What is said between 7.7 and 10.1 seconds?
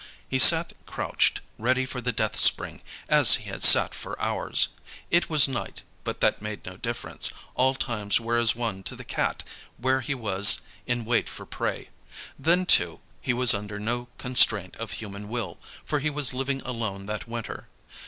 times were as one to the Cat when